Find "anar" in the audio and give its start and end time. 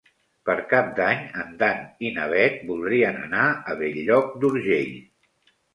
3.29-3.47